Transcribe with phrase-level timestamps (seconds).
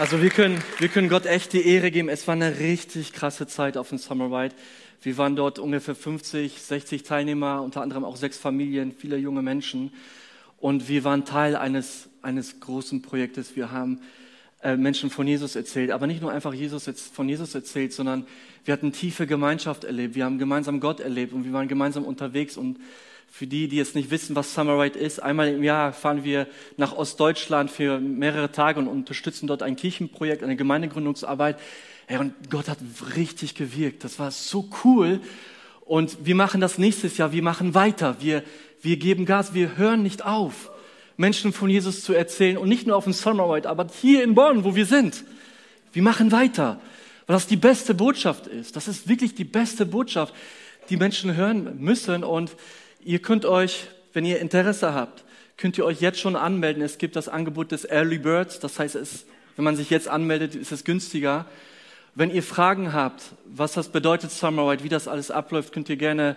[0.00, 2.08] Also wir können, wir können Gott echt die Ehre geben.
[2.08, 4.54] Es war eine richtig krasse Zeit auf dem Summer Ride.
[5.02, 9.92] Wir waren dort ungefähr 50, 60 Teilnehmer, unter anderem auch sechs Familien, viele junge Menschen.
[10.56, 13.56] Und wir waren Teil eines, eines großen Projektes.
[13.56, 14.00] Wir haben
[14.62, 18.26] äh, Menschen von Jesus erzählt, aber nicht nur einfach Jesus, von Jesus erzählt, sondern
[18.64, 20.14] wir hatten tiefe Gemeinschaft erlebt.
[20.14, 22.78] Wir haben gemeinsam Gott erlebt und wir waren gemeinsam unterwegs und
[23.30, 26.48] für die, die jetzt nicht wissen, was Summer Ride ist, einmal im Jahr fahren wir
[26.76, 31.58] nach Ostdeutschland für mehrere Tage und unterstützen dort ein Kirchenprojekt, eine Gemeindegründungsarbeit.
[32.06, 32.78] Hey, und Gott hat
[33.16, 34.02] richtig gewirkt.
[34.02, 35.20] Das war so cool.
[35.82, 37.30] Und wir machen das nächstes Jahr.
[37.30, 38.16] Wir machen weiter.
[38.20, 38.42] Wir,
[38.82, 39.54] wir geben Gas.
[39.54, 40.70] Wir hören nicht auf,
[41.16, 42.58] Menschen von Jesus zu erzählen.
[42.58, 45.24] Und nicht nur auf dem Summer Ride, aber hier in Bonn, wo wir sind.
[45.92, 46.80] Wir machen weiter.
[47.26, 48.74] Weil das die beste Botschaft ist.
[48.74, 50.34] Das ist wirklich die beste Botschaft,
[50.90, 52.24] die Menschen hören müssen.
[52.24, 52.56] Und
[53.02, 55.24] Ihr könnt euch, wenn ihr Interesse habt,
[55.56, 56.82] könnt ihr euch jetzt schon anmelden.
[56.82, 58.60] Es gibt das Angebot des Early Birds.
[58.60, 59.24] Das heißt, es,
[59.56, 61.46] wenn man sich jetzt anmeldet, ist es günstiger.
[62.14, 65.96] Wenn ihr Fragen habt, was das bedeutet, Summer Ride, wie das alles abläuft, könnt ihr
[65.96, 66.36] gerne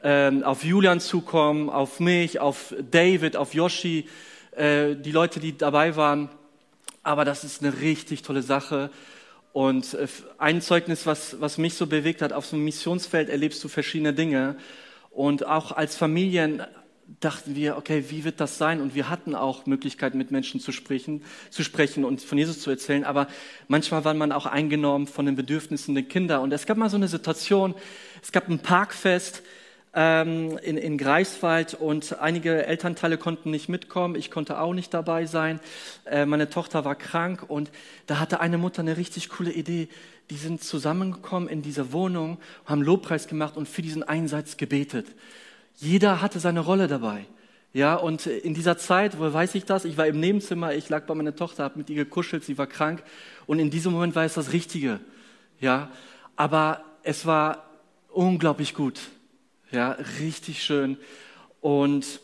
[0.00, 4.08] ähm, auf Julian zukommen, auf mich, auf David, auf Yoshi,
[4.52, 6.28] äh, die Leute, die dabei waren.
[7.02, 8.90] Aber das ist eine richtig tolle Sache.
[9.52, 13.64] Und äh, ein Zeugnis, was, was mich so bewegt hat, auf so einem Missionsfeld erlebst
[13.64, 14.54] du verschiedene Dinge.
[15.18, 16.62] Und auch als Familien
[17.18, 18.80] dachten wir, okay, wie wird das sein?
[18.80, 22.70] Und wir hatten auch Möglichkeiten, mit Menschen zu sprechen, zu sprechen und von Jesus zu
[22.70, 23.02] erzählen.
[23.02, 23.26] Aber
[23.66, 26.40] manchmal war man auch eingenommen von den Bedürfnissen der Kinder.
[26.40, 27.74] Und es gab mal so eine Situation,
[28.22, 29.42] es gab ein Parkfest
[29.92, 34.14] ähm, in, in Greifswald und einige Elternteile konnten nicht mitkommen.
[34.14, 35.58] Ich konnte auch nicht dabei sein.
[36.04, 37.72] Äh, meine Tochter war krank und
[38.06, 39.88] da hatte eine Mutter eine richtig coole Idee
[40.30, 45.06] die sind zusammengekommen in dieser Wohnung, haben Lobpreis gemacht und für diesen Einsatz gebetet.
[45.76, 47.26] Jeder hatte seine Rolle dabei.
[47.72, 49.84] Ja, und in dieser Zeit, wo weiß ich das?
[49.84, 52.66] Ich war im Nebenzimmer, ich lag bei meiner Tochter, habe mit ihr gekuschelt, sie war
[52.66, 53.02] krank
[53.46, 55.00] und in diesem Moment war es das Richtige.
[55.60, 55.90] Ja,
[56.36, 57.64] aber es war
[58.08, 59.00] unglaublich gut.
[59.70, 60.96] Ja, richtig schön.
[61.60, 62.20] Und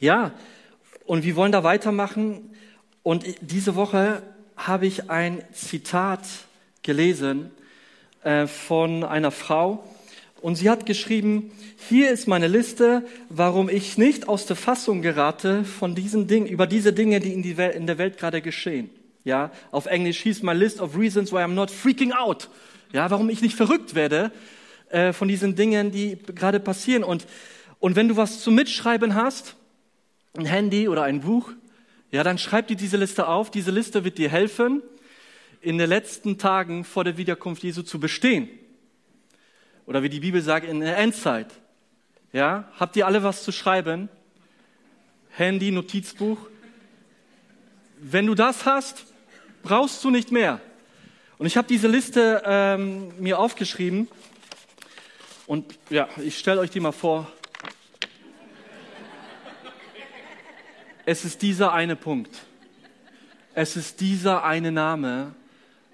[0.00, 0.32] ja,
[1.04, 2.50] und wir wollen da weitermachen.
[3.02, 4.22] Und diese Woche
[4.56, 6.22] habe ich ein Zitat
[6.86, 7.50] gelesen
[8.22, 9.84] äh, von einer Frau
[10.40, 11.50] und sie hat geschrieben,
[11.88, 16.66] hier ist meine Liste, warum ich nicht aus der Fassung gerate von diesen Dingen, über
[16.66, 18.90] diese Dinge, die in, die Welt, in der Welt gerade geschehen.
[19.24, 22.48] Ja, auf Englisch hieß my list of reasons why I'm not freaking out.
[22.92, 24.30] Ja, warum ich nicht verrückt werde
[24.90, 27.02] äh, von diesen Dingen, die gerade passieren.
[27.02, 27.26] Und,
[27.80, 29.56] und wenn du was zum Mitschreiben hast,
[30.36, 31.50] ein Handy oder ein Buch,
[32.12, 33.50] ja, dann schreib dir diese Liste auf.
[33.50, 34.82] Diese Liste wird dir helfen,
[35.66, 38.48] in den letzten Tagen vor der Wiederkunft Jesu zu bestehen.
[39.84, 41.48] Oder wie die Bibel sagt, in der Endzeit.
[42.32, 44.08] Ja, habt ihr alle was zu schreiben?
[45.30, 46.38] Handy, Notizbuch.
[47.98, 49.06] Wenn du das hast,
[49.64, 50.60] brauchst du nicht mehr.
[51.36, 54.06] Und ich habe diese Liste ähm, mir aufgeschrieben.
[55.48, 57.28] Und ja, ich stelle euch die mal vor.
[61.04, 62.46] Es ist dieser eine Punkt.
[63.52, 65.34] Es ist dieser eine Name,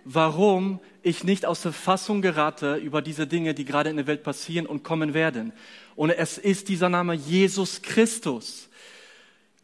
[0.05, 4.23] warum ich nicht aus der Fassung gerate über diese Dinge, die gerade in der Welt
[4.23, 5.53] passieren und kommen werden.
[5.97, 8.69] Und es ist dieser Name Jesus Christus.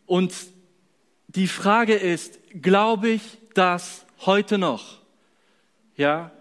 [0.07, 0.33] Und
[1.29, 3.23] die Frage ist, glaube ich
[3.55, 4.99] das heute noch?
[5.97, 6.33] Ja?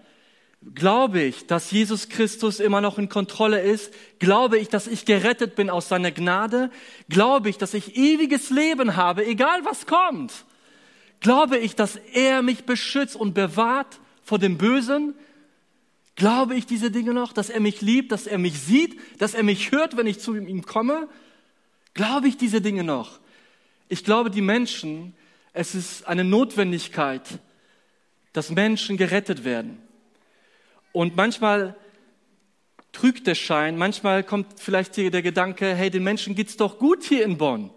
[0.74, 3.94] Glaube ich, dass Jesus Christus immer noch in Kontrolle ist?
[4.19, 6.72] Glaube ich, dass ich gerettet bin aus seiner Gnade?
[7.09, 10.34] Glaube ich, dass ich ewiges Leben habe, egal was kommt?
[11.19, 15.16] Glaube ich, dass er mich beschützt und bewahrt vor dem Bösen?
[16.16, 19.44] Glaube ich diese Dinge noch, dass er mich liebt, dass er mich sieht, dass er
[19.44, 21.07] mich hört, wenn ich zu ihm komme?
[21.94, 23.19] Glaube ich diese Dinge noch?
[23.89, 25.16] Ich glaube, die Menschen,
[25.53, 27.39] es ist eine Notwendigkeit,
[28.33, 29.81] dass Menschen gerettet werden.
[30.91, 31.75] Und manchmal
[32.91, 37.03] trügt der Schein, manchmal kommt vielleicht hier der Gedanke, hey, den Menschen geht's doch gut
[37.03, 37.69] hier in Bonn.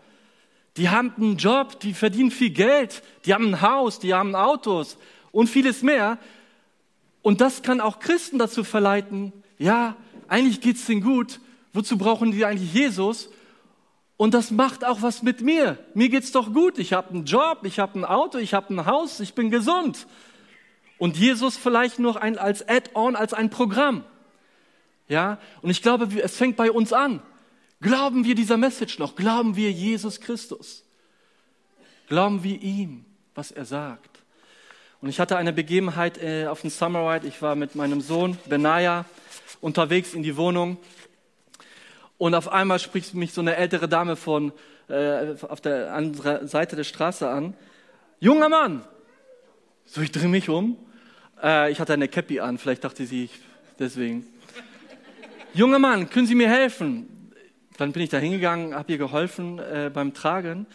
[0.77, 4.97] Die haben einen Job, die verdienen viel Geld, die haben ein Haus, die haben Autos
[5.33, 6.19] und vieles mehr.
[7.23, 9.97] Und das kann auch Christen dazu verleiten, ja,
[10.29, 11.41] eigentlich geht's denen gut,
[11.73, 13.29] wozu brauchen die eigentlich Jesus?
[14.17, 15.79] Und das macht auch was mit mir.
[15.95, 18.87] Mir geht's doch gut, ich habe einen Job, ich habe ein Auto, ich habe ein
[18.87, 20.07] Haus, ich bin gesund.
[20.99, 24.05] Und Jesus vielleicht noch ein, als Add-on, als ein Programm.
[25.09, 27.23] Ja, und ich glaube, es fängt bei uns an.
[27.81, 29.17] Glauben wir dieser Message noch?
[29.17, 30.85] Glauben wir Jesus Christus?
[32.09, 34.21] Glauben wir ihm, was er sagt?
[35.01, 37.27] Und ich hatte eine Begebenheit äh, auf dem Summer Ride.
[37.27, 39.07] Ich war mit meinem Sohn Benaya
[39.63, 40.77] unterwegs in die Wohnung.
[42.19, 44.53] Und auf einmal spricht mich so eine ältere Dame von
[44.89, 47.55] äh, auf der anderen Seite der Straße an.
[48.19, 48.85] Junger Mann,
[49.87, 50.77] So, ich drehe mich um.
[51.43, 53.31] Äh, ich hatte eine Cappy an, vielleicht dachte sie,
[53.79, 54.27] deswegen.
[55.55, 57.20] Junger Mann, können Sie mir helfen?
[57.81, 60.67] Dann bin ich da hingegangen, habe ihr geholfen äh, beim Tragen.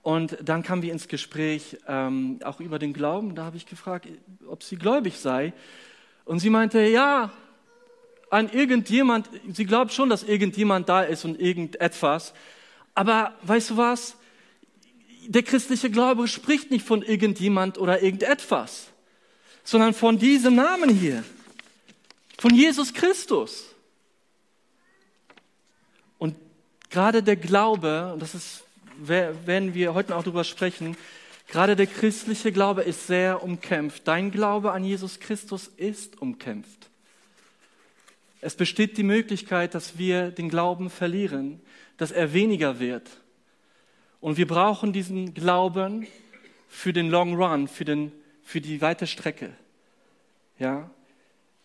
[0.00, 3.34] Und dann kamen wir ins Gespräch, ähm, auch über den Glauben.
[3.34, 4.08] Da habe ich gefragt,
[4.46, 5.52] ob sie gläubig sei.
[6.24, 7.30] Und sie meinte, ja,
[8.30, 12.32] an irgendjemand, sie glaubt schon, dass irgendjemand da ist und irgendetwas.
[12.94, 14.16] Aber weißt du was?
[15.26, 18.86] Der christliche Glaube spricht nicht von irgendjemand oder irgendetwas,
[19.62, 21.22] sondern von diesem Namen hier,
[22.38, 23.74] von Jesus Christus.
[26.18, 26.34] Und
[26.90, 28.64] gerade der Glaube, und das ist,
[28.98, 30.96] werden wir heute auch darüber sprechen,
[31.48, 34.06] gerade der christliche Glaube ist sehr umkämpft.
[34.08, 36.90] Dein Glaube an Jesus Christus ist umkämpft.
[38.40, 41.60] Es besteht die Möglichkeit, dass wir den Glauben verlieren,
[41.96, 43.08] dass er weniger wird.
[44.20, 46.06] Und wir brauchen diesen Glauben
[46.68, 48.12] für den Long Run, für, den,
[48.42, 49.52] für die weite Strecke.
[50.58, 50.90] Ja?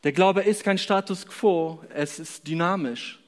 [0.03, 3.19] Der Glaube ist kein Status quo, es ist dynamisch.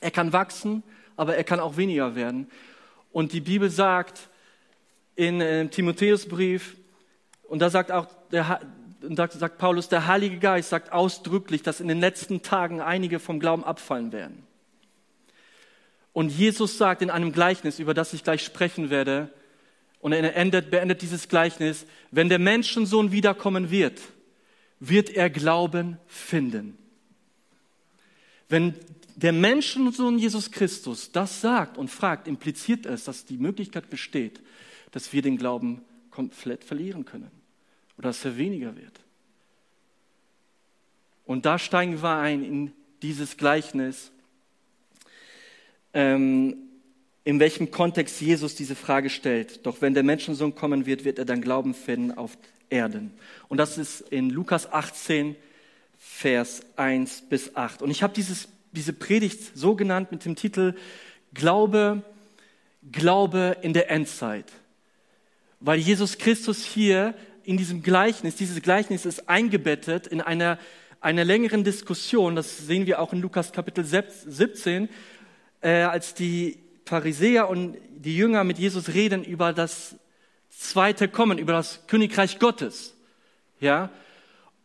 [0.00, 0.82] Er kann wachsen,
[1.18, 2.50] aber er kann auch weniger werden.
[3.12, 4.28] Und die Bibel sagt
[5.16, 6.76] in äh, Timotheusbrief,
[7.48, 8.60] und da sagt auch der,
[9.02, 13.40] und sagt Paulus, der Heilige Geist sagt ausdrücklich, dass in den letzten Tagen einige vom
[13.40, 14.46] Glauben abfallen werden.
[16.12, 19.30] Und Jesus sagt in einem Gleichnis, über das ich gleich sprechen werde,
[20.00, 24.00] und er endet, beendet dieses Gleichnis, wenn der Menschensohn wiederkommen wird,
[24.78, 26.78] wird er Glauben finden.
[28.48, 28.76] Wenn
[29.18, 34.40] der Menschensohn Jesus Christus das sagt und fragt, impliziert es, dass die Möglichkeit besteht,
[34.92, 37.30] dass wir den Glauben komplett verlieren können
[37.96, 39.00] oder dass er weniger wird.
[41.24, 42.72] Und da steigen wir ein in
[43.02, 44.12] dieses Gleichnis,
[45.92, 46.56] ähm,
[47.24, 49.66] in welchem Kontext Jesus diese Frage stellt.
[49.66, 52.38] Doch wenn der Menschensohn kommen wird, wird er dann Glauben finden auf
[52.70, 53.12] Erden.
[53.48, 55.34] Und das ist in Lukas 18,
[55.98, 57.82] Vers 1 bis 8.
[57.82, 58.14] Und ich habe
[58.78, 60.74] diese Predigt so genannt mit dem Titel
[61.34, 62.02] Glaube,
[62.92, 64.46] Glaube in der Endzeit.
[65.58, 70.60] Weil Jesus Christus hier in diesem Gleichnis, dieses Gleichnis ist eingebettet in einer,
[71.00, 74.88] einer längeren Diskussion, das sehen wir auch in Lukas Kapitel 17,
[75.60, 79.96] äh, als die Pharisäer und die Jünger mit Jesus reden über das
[80.50, 82.94] zweite Kommen, über das Königreich Gottes.
[83.58, 83.90] Ja?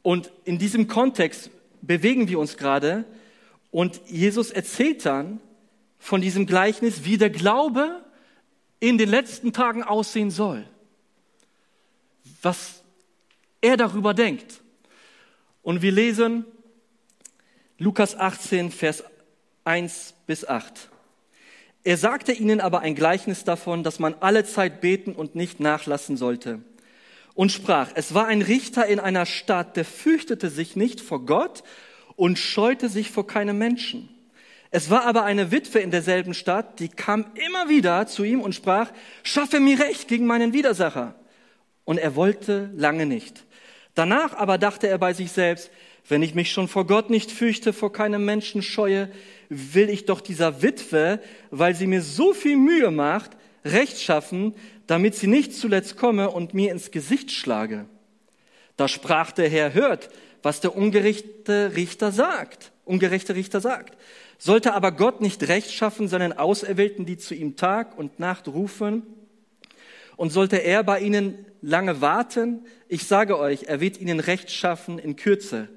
[0.03, 1.49] Und in diesem Kontext
[1.81, 3.05] bewegen wir uns gerade
[3.73, 5.41] und Jesus erzählt dann
[5.99, 8.05] von diesem Gleichnis, wie der Glaube
[8.79, 10.65] in den letzten Tagen aussehen soll
[12.43, 12.83] was
[13.61, 14.61] er darüber denkt.
[15.61, 16.45] Und wir lesen
[17.77, 19.03] Lukas 18, Vers
[19.63, 20.89] 1 bis 8.
[21.85, 26.17] Er sagte ihnen aber ein Gleichnis davon, dass man alle Zeit beten und nicht nachlassen
[26.17, 26.61] sollte.
[27.33, 31.63] Und sprach, es war ein Richter in einer Stadt, der fürchtete sich nicht vor Gott
[32.15, 34.09] und scheute sich vor keinem Menschen.
[34.71, 38.55] Es war aber eine Witwe in derselben Stadt, die kam immer wieder zu ihm und
[38.55, 41.15] sprach, schaffe mir Recht gegen meinen Widersacher
[41.85, 43.45] und er wollte lange nicht.
[43.93, 45.69] Danach aber dachte er bei sich selbst,
[46.09, 49.09] wenn ich mich schon vor Gott nicht fürchte, vor keinem Menschen scheue,
[49.49, 51.19] will ich doch dieser Witwe,
[51.51, 53.31] weil sie mir so viel Mühe macht,
[53.65, 54.55] Recht schaffen,
[54.87, 57.85] damit sie nicht zuletzt komme und mir ins Gesicht schlage.
[58.75, 60.09] Da sprach der Herr, hört,
[60.43, 63.97] was der ungerechte Richter sagt, ungerechte Richter sagt.
[64.37, 69.03] Sollte aber Gott nicht Recht schaffen, seinen Auserwählten, die zu ihm Tag und Nacht rufen,
[70.15, 72.65] und sollte er bei ihnen lange warten?
[72.87, 75.69] Ich sage euch, er wird ihnen Recht schaffen in Kürze.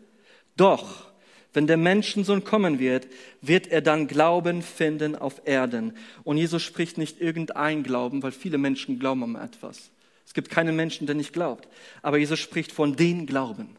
[0.56, 1.06] Doch,
[1.52, 3.06] wenn der Menschensohn kommen wird,
[3.40, 5.96] wird er dann Glauben finden auf Erden.
[6.23, 9.90] Und Jesus spricht nicht irgendein Glauben, weil viele Menschen glauben an etwas.
[10.26, 11.66] Es gibt keinen Menschen, der nicht glaubt.
[12.02, 13.76] Aber Jesus spricht von den Glauben.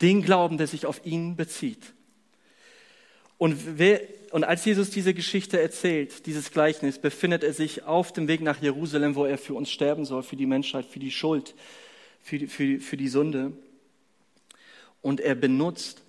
[0.00, 1.94] Den Glauben, der sich auf ihn bezieht.
[3.38, 8.28] Und, wer, und als Jesus diese Geschichte erzählt, dieses Gleichnis, befindet er sich auf dem
[8.28, 11.54] Weg nach Jerusalem, wo er für uns sterben soll, für die Menschheit, für die Schuld,
[12.22, 13.52] für die, für, für die Sünde.
[15.02, 16.02] Und er benutzt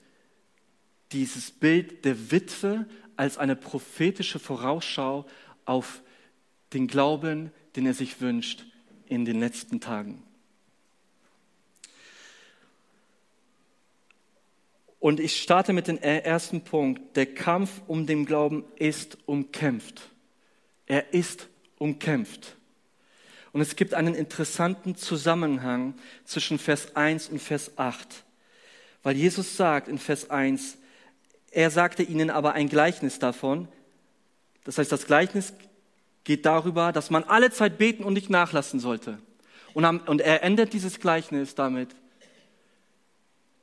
[1.12, 2.86] dieses Bild der Witwe
[3.18, 5.26] als eine prophetische Vorausschau
[5.66, 6.02] auf
[6.74, 8.66] den Glauben, den er sich wünscht
[9.08, 10.25] in den letzten Tagen.
[15.06, 17.16] Und ich starte mit dem ersten Punkt.
[17.16, 20.10] Der Kampf um den Glauben ist umkämpft.
[20.88, 21.48] Er ist
[21.78, 22.56] umkämpft.
[23.52, 25.94] Und es gibt einen interessanten Zusammenhang
[26.24, 28.24] zwischen Vers 1 und Vers 8.
[29.04, 30.76] Weil Jesus sagt in Vers 1,
[31.52, 33.68] er sagte ihnen aber ein Gleichnis davon.
[34.64, 35.54] Das heißt, das Gleichnis
[36.24, 39.20] geht darüber, dass man alle Zeit beten und nicht nachlassen sollte.
[39.76, 41.90] Und, am, und er endet dieses Gleichnis damit,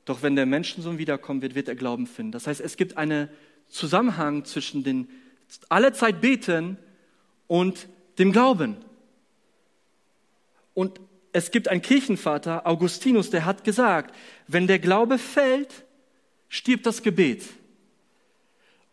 [0.05, 2.31] doch wenn der Menschensohn wiederkommen wird, wird er Glauben finden.
[2.31, 3.29] Das heißt, es gibt einen
[3.69, 5.07] Zusammenhang zwischen den
[5.69, 6.77] alle Zeit beten
[7.47, 8.77] und dem Glauben.
[10.73, 10.99] Und
[11.31, 14.15] es gibt einen Kirchenvater, Augustinus, der hat gesagt,
[14.47, 15.85] wenn der Glaube fällt,
[16.49, 17.43] stirbt das Gebet.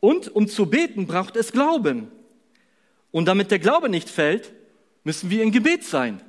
[0.01, 2.11] Und um zu beten, braucht es Glauben.
[3.11, 4.53] Und damit der Glaube nicht fällt,
[5.05, 6.23] müssen wir im Gebet sein.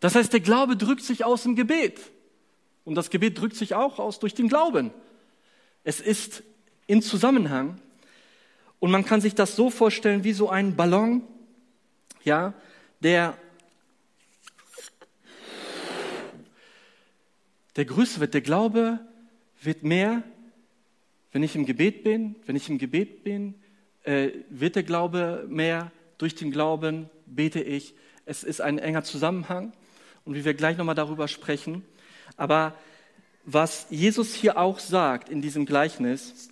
[0.00, 2.00] Das heißt, der Glaube drückt sich aus im Gebet.
[2.84, 4.90] Und das Gebet drückt sich auch aus durch den Glauben.
[5.84, 6.42] Es ist
[6.86, 7.80] in Zusammenhang.
[8.78, 11.22] Und man kann sich das so vorstellen wie so ein Ballon,
[12.24, 12.54] ja,
[13.00, 13.36] der,
[17.76, 18.34] der größer wird.
[18.34, 19.00] Der Glaube
[19.62, 20.22] wird mehr,
[21.32, 22.36] wenn ich im Gebet bin.
[22.46, 23.54] Wenn ich im Gebet bin,
[24.02, 25.92] äh, wird der Glaube mehr.
[26.18, 27.94] Durch den Glauben bete ich.
[28.24, 29.72] Es ist ein enger Zusammenhang.
[30.24, 31.84] Und wie wir gleich nochmal darüber sprechen.
[32.36, 32.74] Aber
[33.44, 36.48] was Jesus hier auch sagt in diesem Gleichnis,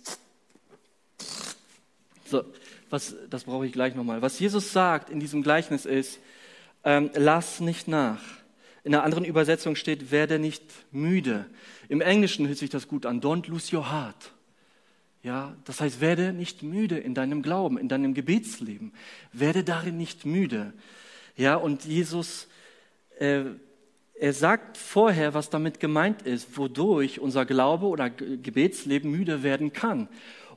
[2.25, 2.43] so,
[2.89, 4.21] was, das brauche ich gleich nochmal.
[4.21, 6.19] Was Jesus sagt in diesem Gleichnis ist,
[6.83, 8.21] ähm, lass nicht nach.
[8.83, 11.45] In einer anderen Übersetzung steht, werde nicht müde.
[11.89, 13.21] Im Englischen hört sich das gut an.
[13.21, 14.31] Don't lose your heart.
[15.21, 18.93] Ja, das heißt, werde nicht müde in deinem Glauben, in deinem Gebetsleben.
[19.33, 20.73] Werde darin nicht müde.
[21.35, 22.47] Ja, und Jesus,
[23.19, 23.43] äh,
[24.19, 30.09] er sagt vorher, was damit gemeint ist, wodurch unser Glaube oder Gebetsleben müde werden kann.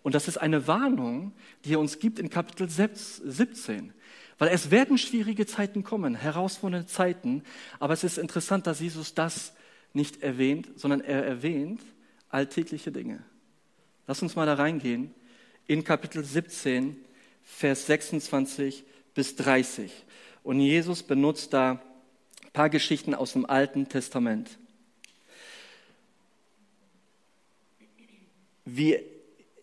[0.02, 1.32] Und das ist eine Warnung,
[1.64, 3.92] die er uns gibt in Kapitel 17.
[4.38, 7.44] Weil es werden schwierige Zeiten kommen, herausfordernde Zeiten.
[7.78, 9.54] Aber es ist interessant, dass Jesus das
[9.92, 11.82] nicht erwähnt, sondern er erwähnt
[12.30, 13.22] alltägliche Dinge.
[14.08, 15.14] Lass uns mal da reingehen
[15.68, 16.96] in Kapitel 17,
[17.44, 19.92] Vers 26 bis 30.
[20.42, 21.80] Und Jesus benutzt da
[22.52, 24.58] ein paar Geschichten aus dem Alten Testament.
[28.66, 28.98] Wie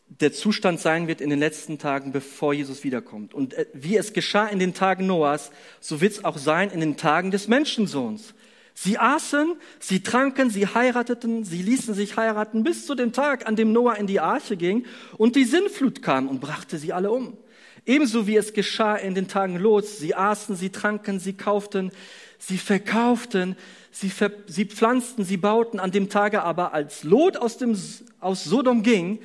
[0.08, 3.36] der Zustand sein wird in den letzten Tagen, bevor Jesus wiederkommt.
[3.36, 6.80] Und äh, wie es geschah in den Tagen Noahs, so wird es auch sein in
[6.80, 8.34] den Tagen des Menschensohns.
[8.74, 13.56] Sie aßen, sie tranken, sie heirateten, sie ließen sich heiraten bis zu dem Tag, an
[13.56, 17.38] dem Noah in die Arche ging und die Sinnflut kam und brachte sie alle um.
[17.86, 20.00] Ebenso wie es geschah in den Tagen Lots.
[20.00, 21.92] Sie aßen, sie tranken, sie kauften,
[22.38, 23.56] sie verkauften,
[23.92, 25.80] sie, ver sie pflanzten, sie bauten.
[25.80, 27.78] An dem Tage aber, als Lot aus, dem,
[28.20, 29.20] aus Sodom ging,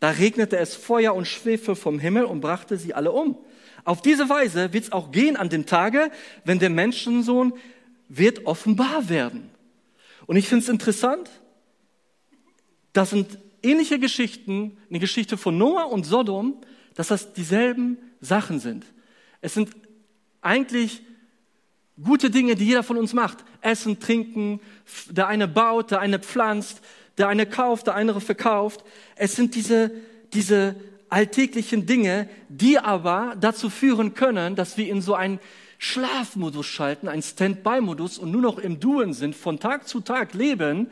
[0.00, 3.38] da regnete es Feuer und Schwefel vom Himmel und brachte sie alle um.
[3.84, 6.10] Auf diese Weise wird es auch gehen an dem Tage,
[6.44, 7.54] wenn der Menschensohn
[8.08, 9.50] wird offenbar werden.
[10.26, 11.30] Und ich finde es interessant,
[12.92, 16.60] das sind ähnliche Geschichten, eine Geschichte von Noah und Sodom,
[16.94, 18.84] dass das dieselben Sachen sind.
[19.40, 19.70] Es sind
[20.42, 21.02] eigentlich
[22.02, 23.38] gute Dinge, die jeder von uns macht.
[23.60, 24.60] Essen, trinken,
[25.08, 26.80] der eine baut, der eine pflanzt,
[27.18, 28.84] der eine kauft, der andere verkauft.
[29.16, 29.90] Es sind diese,
[30.32, 30.76] diese
[31.08, 35.40] alltäglichen Dinge, die aber dazu führen können, dass wir in so einen
[35.78, 40.90] Schlafmodus schalten, einen Standby-Modus und nur noch im Duen sind, von Tag zu Tag leben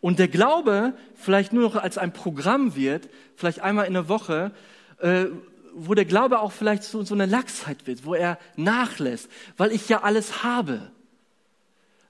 [0.00, 4.52] und der Glaube vielleicht nur noch als ein Programm wird, vielleicht einmal in der Woche,
[4.98, 5.26] äh,
[5.74, 9.88] wo der Glaube auch vielleicht so, so eine Lachsheit wird, wo er nachlässt, weil ich
[9.88, 10.90] ja alles habe,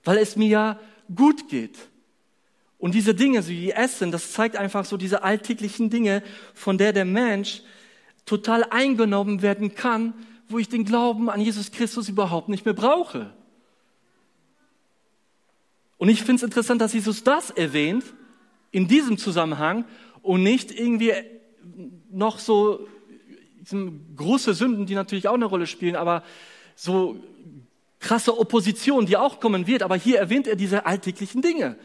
[0.05, 0.81] weil es mir ja
[1.14, 1.79] gut geht.
[2.79, 6.23] Und diese Dinge, so wie Essen, das zeigt einfach so diese alltäglichen Dinge,
[6.53, 7.62] von der der Mensch
[8.26, 10.12] total eingenommen werden kann,
[10.49, 13.33] wo ich den Glauben an Jesus Christus überhaupt nicht mehr brauche.
[15.97, 18.05] Und ich finde es interessant, dass Jesus das erwähnt
[18.71, 19.87] in diesem Zusammenhang
[20.21, 21.12] und nicht irgendwie
[22.11, 22.87] noch so
[24.16, 26.23] große Sünden, die natürlich auch eine Rolle spielen, aber
[26.76, 27.16] so
[27.99, 29.83] krasse Opposition, die auch kommen wird.
[29.83, 31.76] Aber hier erwähnt er diese alltäglichen Dinge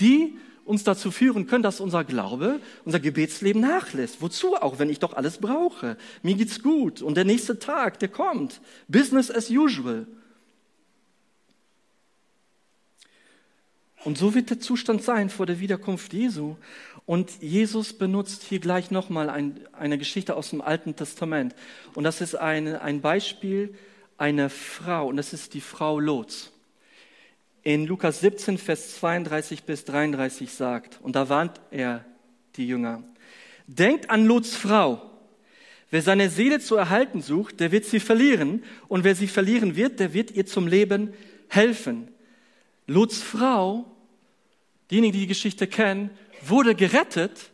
[0.00, 4.20] die uns dazu führen können, dass unser Glaube, unser Gebetsleben nachlässt.
[4.20, 5.96] Wozu auch, wenn ich doch alles brauche?
[6.22, 8.60] Mir geht's gut und der nächste Tag, der kommt.
[8.88, 10.06] Business as usual.
[14.06, 16.56] Und so wird der Zustand sein vor der Wiederkunft Jesu.
[17.04, 21.54] Und Jesus benutzt hier gleich nochmal ein, eine Geschichte aus dem Alten Testament.
[21.94, 23.74] Und das ist eine, ein Beispiel
[24.16, 26.52] einer Frau, und das ist die Frau Lots
[27.66, 32.04] in Lukas 17, Vers 32 bis 33 sagt, und da warnt er
[32.54, 33.02] die Jünger,
[33.66, 35.10] denkt an Lots Frau.
[35.90, 39.98] Wer seine Seele zu erhalten sucht, der wird sie verlieren, und wer sie verlieren wird,
[39.98, 41.12] der wird ihr zum Leben
[41.48, 42.06] helfen.
[42.86, 43.95] Lots Frau,
[44.90, 46.10] diejenigen, die die Geschichte kennen,
[46.42, 47.50] wurde gerettet.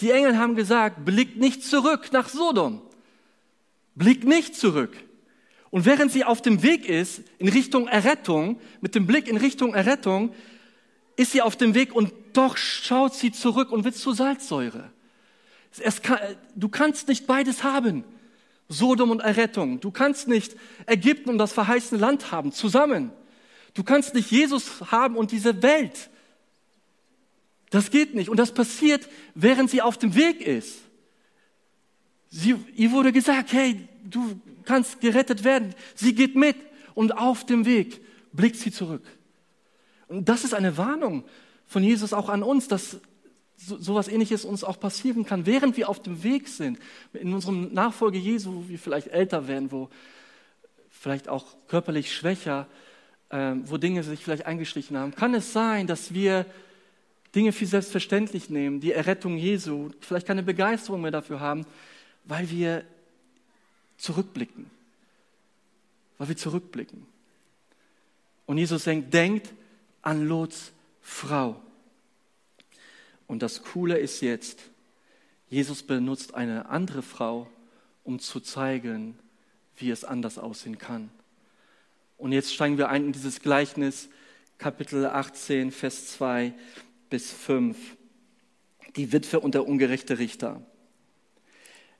[0.00, 2.82] Die Engel haben gesagt, blickt nicht zurück nach Sodom.
[3.94, 4.96] Blickt nicht zurück.
[5.70, 9.74] Und während sie auf dem Weg ist in Richtung Errettung, mit dem Blick in Richtung
[9.74, 10.34] Errettung,
[11.16, 14.90] ist sie auf dem Weg und doch schaut sie zurück und wird zur Salzsäure.
[16.02, 16.18] Kann,
[16.54, 18.04] du kannst nicht beides haben.
[18.68, 19.80] Sodom und Errettung.
[19.80, 20.56] Du kannst nicht
[20.86, 23.12] Ägypten und das verheißene Land haben, zusammen.
[23.74, 26.10] Du kannst nicht Jesus haben und diese Welt.
[27.70, 28.28] Das geht nicht.
[28.28, 30.78] Und das passiert, während sie auf dem Weg ist.
[32.30, 35.74] Sie, ihr wurde gesagt, hey, du kannst gerettet werden.
[35.94, 36.56] Sie geht mit
[36.94, 38.00] und auf dem Weg
[38.32, 39.04] blickt sie zurück.
[40.08, 41.24] Und das ist eine Warnung
[41.66, 42.98] von Jesus auch an uns, dass
[43.56, 46.78] so, sowas ähnliches uns auch passieren kann, während wir auf dem Weg sind,
[47.12, 49.88] in unserem Nachfolge Jesu, wo wir vielleicht älter werden, wo
[50.90, 52.66] vielleicht auch körperlich schwächer,
[53.30, 56.46] äh, wo Dinge sich vielleicht eingeschlichen haben, kann es sein, dass wir
[57.36, 61.66] Dinge viel selbstverständlich nehmen, die Errettung Jesu, vielleicht keine Begeisterung mehr dafür haben,
[62.24, 62.84] weil wir
[63.98, 64.70] zurückblicken.
[66.16, 67.06] Weil wir zurückblicken.
[68.46, 69.52] Und Jesus denkt, denkt
[70.00, 71.60] an Lots Frau.
[73.26, 74.62] Und das Coole ist jetzt,
[75.50, 77.48] Jesus benutzt eine andere Frau,
[78.02, 79.18] um zu zeigen,
[79.76, 81.10] wie es anders aussehen kann.
[82.16, 84.08] Und jetzt steigen wir ein in dieses Gleichnis,
[84.58, 86.54] Kapitel 18, Vers 2
[87.10, 87.76] bis 5.
[88.96, 90.62] Die Witwe und der ungerechte Richter.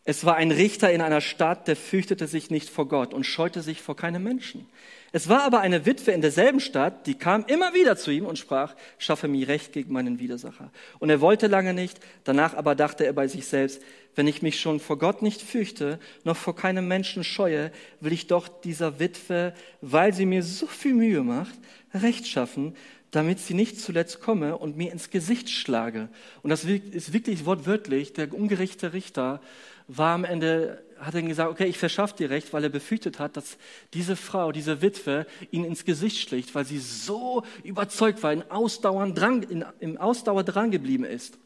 [0.08, 3.60] Es war ein Richter in einer Stadt, der fürchtete sich nicht vor Gott und scheute
[3.60, 4.66] sich vor keinem Menschen.
[5.10, 8.38] Es war aber eine Witwe in derselben Stadt, die kam immer wieder zu ihm und
[8.38, 10.70] sprach, schaffe mir Recht gegen meinen Widersacher.
[11.00, 13.82] Und er wollte lange nicht, danach aber dachte er bei sich selbst,
[14.14, 18.28] wenn ich mich schon vor Gott nicht fürchte, noch vor keinem Menschen scheue, will ich
[18.28, 21.58] doch dieser Witwe, weil sie mir so viel Mühe macht,
[21.92, 22.76] Recht schaffen,
[23.16, 26.10] damit sie nicht zuletzt komme und mir ins Gesicht schlage.
[26.42, 29.40] Und das ist wirklich wortwörtlich, der ungerechte Richter
[29.88, 33.38] war am Ende, hat er gesagt, okay, ich verschaffe dir Recht, weil er befürchtet hat,
[33.38, 33.56] dass
[33.94, 39.06] diese Frau, diese Witwe ihn ins Gesicht schlägt, weil sie so überzeugt war, in Ausdauer
[39.08, 41.38] dran, in, im Ausdauer dran geblieben ist.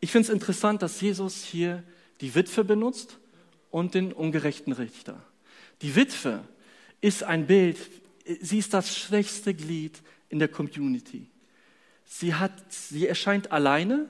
[0.00, 1.84] Ich finde es interessant, dass Jesus hier
[2.20, 3.18] die Witwe benutzt
[3.70, 5.22] und den ungerechten Richter.
[5.82, 6.40] Die Witwe
[7.00, 7.78] ist ein Bild,
[8.40, 10.02] sie ist das schwächste Glied
[10.34, 11.28] in der Community.
[12.04, 14.08] Sie, hat, sie erscheint alleine,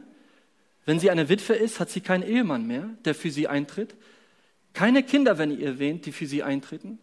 [0.87, 3.95] wenn sie eine Witwe ist, hat sie keinen Ehemann mehr, der für sie eintritt.
[4.73, 6.99] Keine Kinder, wenn ihr erwähnt, die für sie eintreten.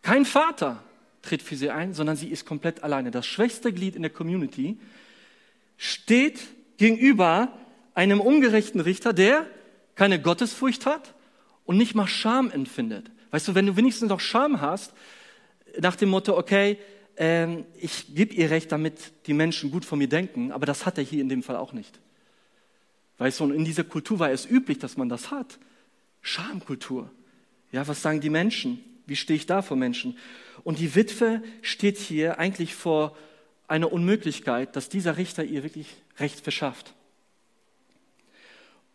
[0.00, 0.82] Kein Vater
[1.20, 3.10] tritt für sie ein, sondern sie ist komplett alleine.
[3.10, 4.78] Das schwächste Glied in der Community
[5.76, 6.40] steht
[6.78, 7.52] gegenüber
[7.94, 9.46] einem ungerechten Richter, der
[9.94, 11.14] keine Gottesfurcht hat
[11.66, 13.10] und nicht mal Scham empfindet.
[13.30, 14.94] Weißt du, wenn du wenigstens noch Scham hast,
[15.78, 16.78] nach dem Motto, okay,
[17.18, 20.98] ähm, ich gebe ihr Recht, damit die Menschen gut von mir denken, aber das hat
[20.98, 22.00] er hier in dem Fall auch nicht.
[23.18, 25.58] Weißt du, und in dieser Kultur war es üblich, dass man das hat.
[26.22, 27.10] Schamkultur.
[27.72, 28.80] Ja, was sagen die Menschen?
[29.06, 30.16] Wie stehe ich da vor Menschen?
[30.62, 33.16] Und die Witwe steht hier eigentlich vor
[33.66, 36.94] einer Unmöglichkeit, dass dieser Richter ihr wirklich Recht verschafft.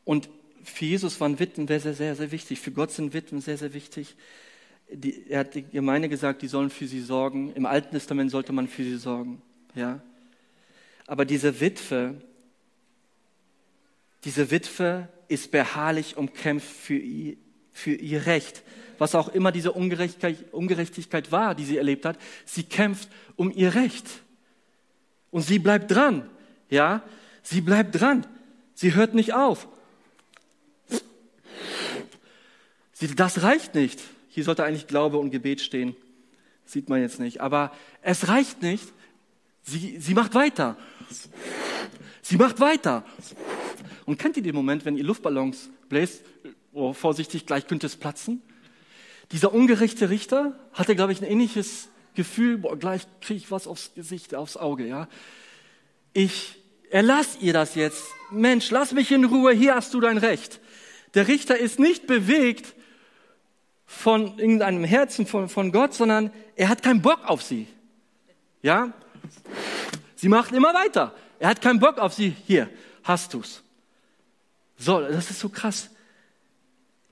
[0.06, 0.30] Und
[0.64, 2.60] für Jesus waren Witwen sehr, sehr, sehr, sehr wichtig.
[2.60, 4.16] Für Gott sind Witwen sehr, sehr wichtig.
[4.92, 7.54] Die, er hat die Gemeinde gesagt, die sollen für sie sorgen.
[7.54, 9.42] Im Alten Testament sollte man für sie sorgen.
[9.76, 10.02] Ja.
[11.08, 12.22] Aber diese Witwe,
[14.24, 17.38] diese Witwe ist beharrlich und kämpft für ihr,
[17.72, 18.64] für ihr Recht.
[19.00, 23.74] Was auch immer diese Ungerechtigkeit, Ungerechtigkeit war, die sie erlebt hat, sie kämpft um ihr
[23.76, 24.08] Recht.
[25.32, 26.30] Und sie bleibt dran.
[26.70, 27.04] Ja,
[27.42, 28.26] sie bleibt dran.
[28.76, 29.68] Sie hört nicht auf.
[32.94, 34.00] Sie, das reicht nicht.
[34.34, 35.96] Hier sollte eigentlich Glaube und Gebet stehen.
[36.66, 37.40] Sieht man jetzt nicht.
[37.40, 38.84] Aber es reicht nicht.
[39.62, 40.76] Sie, sie macht weiter.
[42.24, 43.06] Sie macht weiter.
[44.06, 46.24] Und kennt ihr den Moment, wenn ihr Luftballons bläst,
[46.72, 48.42] oh, vorsichtig, gleich könnte es platzen?
[49.32, 53.94] Dieser ungerechte Richter hatte, glaube ich, ein ähnliches Gefühl, boah, gleich kriege ich was aufs
[53.94, 55.08] Gesicht, aufs Auge, ja.
[56.14, 56.56] Ich
[56.90, 58.04] erlass ihr das jetzt.
[58.32, 60.60] Mensch, lass mich in Ruhe, hier hast du dein Recht.
[61.14, 62.74] Der Richter ist nicht bewegt
[63.94, 67.68] von irgendeinem Herzen von, von Gott, sondern er hat keinen Bock auf sie.
[68.62, 68.92] Ja?
[70.16, 71.16] Sie macht immer weiter.
[71.40, 72.36] Er hat keinen Bock auf sie.
[72.46, 72.70] Hier,
[73.04, 73.64] hast du's.
[74.78, 75.90] So, das ist so krass.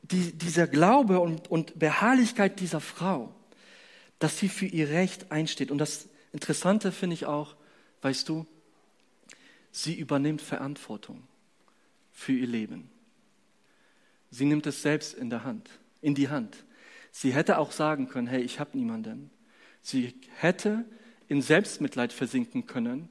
[0.02, 3.34] Die, dieser Glaube und, und Beharrlichkeit dieser Frau,
[4.20, 5.72] dass sie für ihr Recht einsteht.
[5.72, 7.56] Und das Interessante finde ich auch,
[8.02, 8.46] weißt du,
[9.72, 11.24] sie übernimmt Verantwortung
[12.12, 12.90] für ihr Leben.
[14.30, 15.70] Sie nimmt es selbst in der Hand,
[16.02, 16.66] in die Hand.
[17.12, 19.30] Sie hätte auch sagen können, hey, ich habe niemanden.
[19.82, 20.86] Sie hätte
[21.28, 23.10] in Selbstmitleid versinken können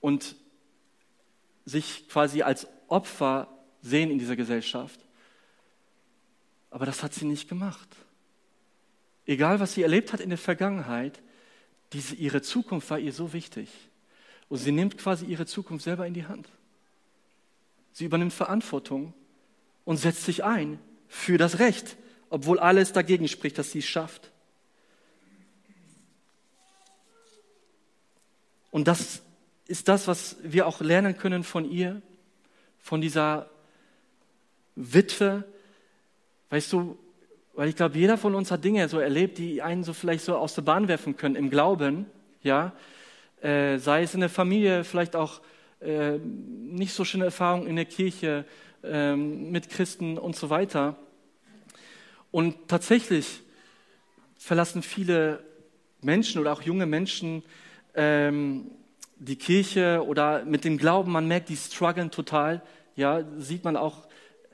[0.00, 0.36] und
[1.64, 3.48] sich quasi als Opfer
[3.80, 5.00] sehen in dieser Gesellschaft.
[6.70, 7.88] Aber das hat sie nicht gemacht.
[9.26, 11.22] egal was sie erlebt hat in der Vergangenheit,
[11.92, 13.70] diese, ihre Zukunft war ihr so wichtig.
[14.48, 16.48] Und sie nimmt quasi ihre Zukunft selber in die Hand.
[17.92, 19.14] Sie übernimmt Verantwortung
[19.84, 21.96] und setzt sich ein für das Recht,
[22.34, 24.32] obwohl alles dagegen spricht, dass sie es schafft.
[28.72, 29.22] Und das
[29.68, 32.02] ist das, was wir auch lernen können von ihr,
[32.80, 33.48] von dieser
[34.74, 35.44] Witwe.
[36.50, 36.98] Weißt du,
[37.52, 40.36] weil ich glaube, jeder von uns hat Dinge so erlebt, die einen so vielleicht so
[40.36, 42.06] aus der Bahn werfen können im Glauben,
[42.42, 42.72] ja.
[43.42, 45.40] Äh, sei es in der Familie, vielleicht auch
[45.80, 48.44] äh, nicht so schöne Erfahrungen in der Kirche
[48.82, 50.96] äh, mit Christen und so weiter.
[52.34, 53.42] Und tatsächlich
[54.36, 55.44] verlassen viele
[56.02, 57.44] Menschen oder auch junge Menschen
[57.94, 58.72] ähm,
[59.20, 62.60] die Kirche oder mit dem Glauben, man merkt, die strugglen total.
[62.96, 64.08] Ja, sieht man auch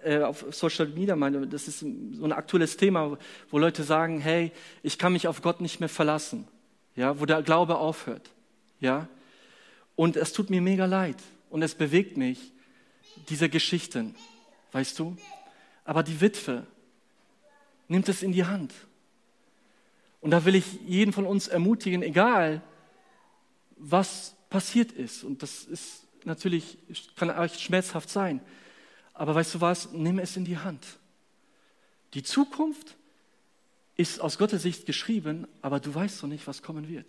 [0.05, 1.87] äh, auf Social Media, meine, das ist so
[2.23, 3.17] ein aktuelles Thema,
[3.49, 6.47] wo Leute sagen, hey, ich kann mich auf Gott nicht mehr verlassen.
[6.97, 8.29] Ja, wo der Glaube aufhört.
[8.81, 9.09] Ja,
[9.97, 11.17] und es tut mir mega leid
[11.49, 12.53] und es bewegt mich,
[13.31, 14.15] diese Geschichten,
[14.73, 15.17] weißt du?
[15.87, 16.67] Aber die Witwe
[17.91, 18.73] nimmt es in die Hand.
[20.21, 22.63] Und da will ich jeden von uns ermutigen, egal
[23.77, 25.25] was passiert ist.
[25.25, 26.79] Und das ist natürlich,
[27.17, 28.41] kann echt schmerzhaft sein.
[29.15, 29.93] Aber weißt du was?
[29.93, 30.85] Nimm es in die Hand.
[32.15, 32.97] Die Zukunft
[33.97, 37.07] ist aus Gottes Sicht geschrieben, aber du weißt doch nicht, was kommen wird.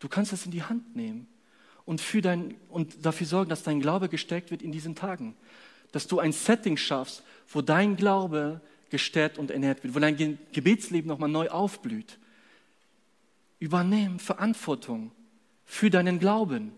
[0.00, 1.28] Du kannst es in die Hand nehmen
[1.84, 5.36] und, für dein, und dafür sorgen, dass dein Glaube gestärkt wird in diesen Tagen.
[5.92, 8.60] Dass du ein Setting schaffst, wo dein Glaube
[8.94, 12.16] gestärkt und ernährt wird, wo dein Gebetsleben nochmal neu aufblüht.
[13.58, 15.10] Übernehmen Verantwortung
[15.64, 16.70] für deinen Glauben.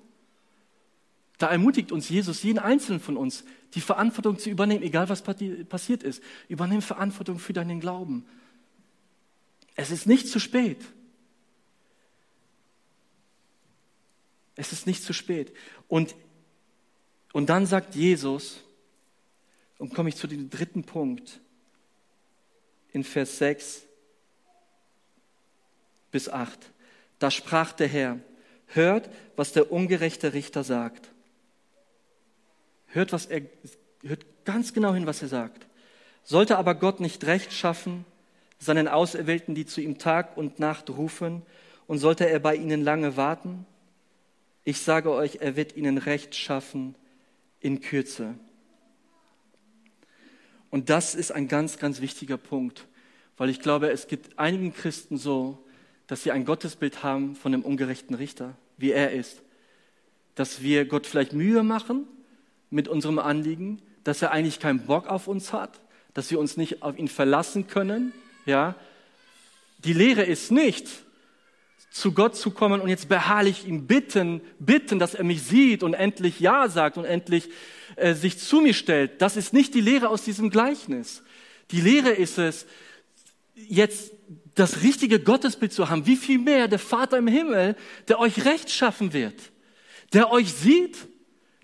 [1.36, 6.02] Da ermutigt uns Jesus, jeden Einzelnen von uns, die Verantwortung zu übernehmen, egal was passiert
[6.02, 6.22] ist.
[6.48, 8.24] Übernimm Verantwortung für deinen Glauben.
[9.74, 10.82] Es ist nicht zu spät.
[14.54, 15.52] Es ist nicht zu spät.
[15.86, 16.16] Und,
[17.34, 18.64] und dann sagt Jesus,
[19.76, 21.42] und komme ich zu dem dritten Punkt,
[22.96, 23.82] in Vers 6
[26.10, 26.58] bis 8.
[27.18, 28.20] Da sprach der Herr,
[28.68, 31.10] hört, was der ungerechte Richter sagt.
[32.86, 33.42] Hört, was er,
[34.02, 35.66] hört ganz genau hin, was er sagt.
[36.24, 38.06] Sollte aber Gott nicht Recht schaffen,
[38.58, 41.42] seinen Auserwählten, die zu ihm Tag und Nacht rufen,
[41.86, 43.66] und sollte er bei ihnen lange warten?
[44.64, 46.94] Ich sage euch, er wird ihnen Recht schaffen
[47.60, 48.36] in Kürze.
[50.76, 52.84] Und das ist ein ganz, ganz wichtiger Punkt,
[53.38, 55.56] weil ich glaube, es gibt einigen Christen so,
[56.06, 59.40] dass sie ein Gottesbild haben von dem ungerechten Richter, wie er ist.
[60.34, 62.06] Dass wir Gott vielleicht Mühe machen
[62.68, 65.80] mit unserem Anliegen, dass er eigentlich keinen Bock auf uns hat,
[66.12, 68.12] dass wir uns nicht auf ihn verlassen können.
[68.44, 68.74] Ja,
[69.78, 71.05] die Lehre ist nicht,
[71.96, 75.94] zu Gott zu kommen und jetzt beharrlich ihn bitten, bitten, dass er mich sieht und
[75.94, 77.48] endlich Ja sagt und endlich
[77.96, 79.22] äh, sich zu mir stellt.
[79.22, 81.22] Das ist nicht die Lehre aus diesem Gleichnis.
[81.70, 82.66] Die Lehre ist es,
[83.54, 84.12] jetzt
[84.54, 87.76] das richtige Gottesbild zu haben, wie viel mehr der Vater im Himmel,
[88.08, 89.40] der euch Recht schaffen wird,
[90.12, 90.98] der euch sieht,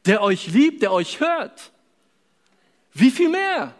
[0.06, 1.72] der euch liebt, der euch hört.
[2.94, 3.74] Wie viel mehr?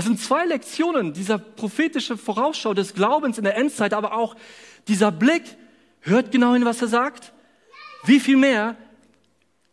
[0.00, 4.34] Das sind zwei Lektionen, dieser prophetische Vorausschau des Glaubens in der Endzeit, aber auch
[4.88, 5.42] dieser Blick,
[6.00, 7.34] hört genau hin, was er sagt.
[8.04, 8.78] Wie viel mehr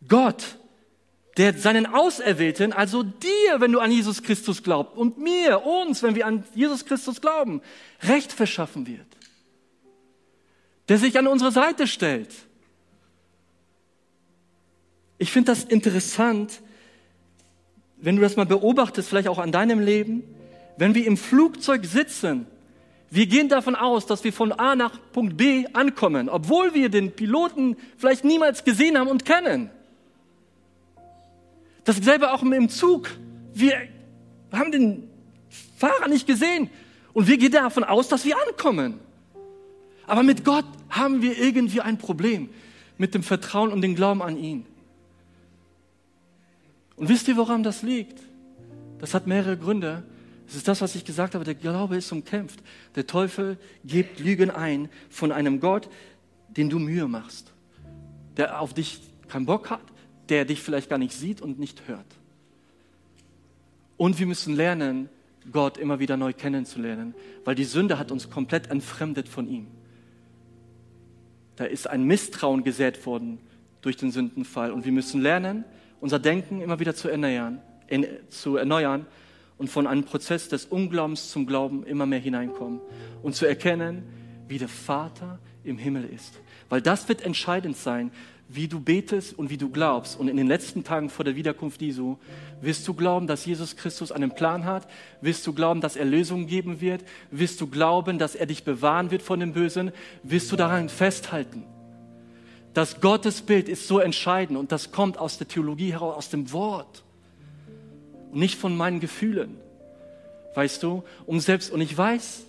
[0.06, 0.58] Gott
[1.38, 6.14] der seinen Auserwählten, also dir, wenn du an Jesus Christus glaubst, und mir, uns, wenn
[6.14, 7.62] wir an Jesus Christus glauben,
[8.02, 9.06] Recht verschaffen wird.
[10.90, 12.34] Der sich an unsere Seite stellt.
[15.16, 16.60] Ich finde das interessant,
[18.00, 20.22] wenn du das mal beobachtest, vielleicht auch an deinem Leben,
[20.76, 22.46] wenn wir im Flugzeug sitzen,
[23.10, 27.12] wir gehen davon aus, dass wir von A nach Punkt B ankommen, obwohl wir den
[27.12, 29.70] Piloten vielleicht niemals gesehen haben und kennen.
[31.84, 33.08] Dasselbe auch im Zug.
[33.54, 33.74] Wir
[34.52, 35.08] haben den
[35.78, 36.68] Fahrer nicht gesehen
[37.14, 39.00] und wir gehen davon aus, dass wir ankommen.
[40.06, 42.50] Aber mit Gott haben wir irgendwie ein Problem
[42.98, 44.66] mit dem Vertrauen und dem Glauben an ihn.
[46.98, 48.20] Und wisst ihr, woran das liegt?
[48.98, 50.02] Das hat mehrere Gründe.
[50.48, 52.60] Es ist das, was ich gesagt habe, der Glaube ist umkämpft.
[52.96, 55.88] Der Teufel gibt Lügen ein von einem Gott,
[56.48, 57.52] den du Mühe machst,
[58.36, 59.82] der auf dich keinen Bock hat,
[60.28, 62.06] der dich vielleicht gar nicht sieht und nicht hört.
[63.96, 65.08] Und wir müssen lernen,
[65.52, 69.66] Gott immer wieder neu kennenzulernen, weil die Sünde hat uns komplett entfremdet von ihm.
[71.56, 73.38] Da ist ein Misstrauen gesät worden
[73.82, 75.64] durch den Sündenfall und wir müssen lernen,
[76.00, 77.60] unser Denken immer wieder zu erneuern,
[78.28, 79.06] zu erneuern
[79.56, 82.80] und von einem Prozess des Unglaubens zum Glauben immer mehr hineinkommen
[83.22, 84.04] und zu erkennen,
[84.46, 86.40] wie der Vater im Himmel ist.
[86.68, 88.10] Weil das wird entscheidend sein,
[88.48, 90.18] wie du betest und wie du glaubst.
[90.18, 92.16] Und in den letzten Tagen vor der Wiederkunft Jesu
[92.62, 94.88] wirst du glauben, dass Jesus Christus einen Plan hat.
[95.20, 97.04] Wirst du glauben, dass er Lösungen geben wird.
[97.30, 99.92] Wirst du glauben, dass er dich bewahren wird von dem Bösen.
[100.22, 101.64] Wirst du daran festhalten.
[102.74, 107.02] Das Gottesbild ist so entscheidend und das kommt aus der Theologie heraus, aus dem Wort.
[108.30, 109.56] Und nicht von meinen Gefühlen.
[110.54, 111.02] Weißt du?
[111.26, 112.44] Um selbst, und ich weiß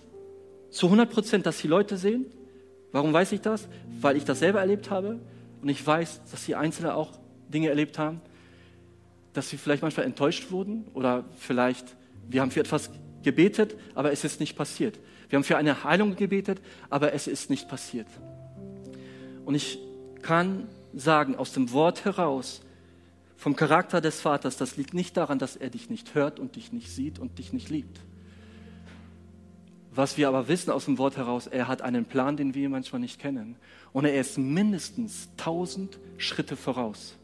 [0.70, 2.26] zu 100 Prozent, dass die Leute sehen.
[2.92, 3.68] Warum weiß ich das?
[4.00, 5.20] Weil ich das selber erlebt habe
[5.62, 7.12] und ich weiß, dass die Einzelne auch
[7.48, 8.20] Dinge erlebt haben,
[9.32, 11.96] dass sie vielleicht manchmal enttäuscht wurden oder vielleicht,
[12.28, 12.90] wir haben für etwas
[13.22, 14.98] gebetet, aber es ist nicht passiert.
[15.28, 18.08] Wir haben für eine Heilung gebetet, aber es ist nicht passiert.
[19.44, 19.78] Und ich
[20.22, 22.62] kann sagen, aus dem Wort heraus,
[23.36, 26.72] vom Charakter des Vaters, das liegt nicht daran, dass er dich nicht hört und dich
[26.72, 28.00] nicht sieht und dich nicht liebt.
[29.92, 33.00] Was wir aber wissen aus dem Wort heraus, er hat einen Plan, den wir manchmal
[33.00, 33.56] nicht kennen.
[33.92, 37.16] Und er ist mindestens tausend Schritte voraus.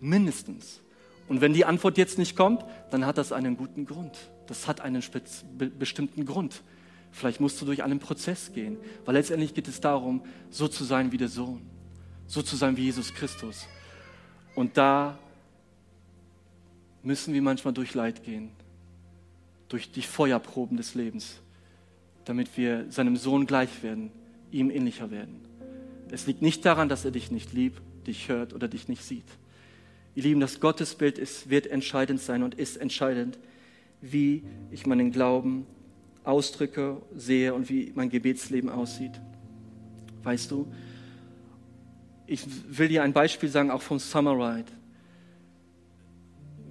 [0.00, 0.80] Mindestens.
[1.28, 4.16] Und wenn die Antwort jetzt nicht kommt, dann hat das einen guten Grund.
[4.46, 5.02] Das hat einen
[5.78, 6.62] bestimmten Grund.
[7.16, 8.76] Vielleicht musst du durch einen Prozess gehen,
[9.06, 11.62] weil letztendlich geht es darum, so zu sein wie der Sohn,
[12.26, 13.66] so zu sein wie Jesus Christus.
[14.54, 15.18] Und da
[17.02, 18.50] müssen wir manchmal durch Leid gehen,
[19.70, 21.40] durch die Feuerproben des Lebens,
[22.26, 24.12] damit wir seinem Sohn gleich werden,
[24.50, 25.40] ihm ähnlicher werden.
[26.10, 29.24] Es liegt nicht daran, dass er dich nicht liebt, dich hört oder dich nicht sieht.
[30.14, 33.38] Ihr Lieben, das Gottesbild ist, wird entscheidend sein und ist entscheidend,
[34.02, 35.66] wie ich meinen Glauben
[36.26, 39.12] ausdrücke, sehe und wie mein Gebetsleben aussieht.
[40.22, 40.66] Weißt du,
[42.26, 44.70] ich will dir ein Beispiel sagen, auch vom Summer Ride.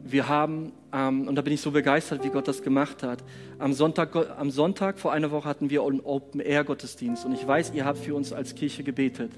[0.04, 3.24] Wir haben, ähm, und da bin ich so begeistert, wie Gott das gemacht hat.
[3.58, 7.86] Am Sonntag, am Sonntag vor einer Woche hatten wir einen Open-Air-Gottesdienst und ich weiß, ihr
[7.86, 9.32] habt für uns als Kirche gebetet.